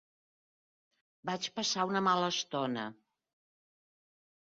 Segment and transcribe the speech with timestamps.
[1.31, 2.91] Vaig passar una mala estona.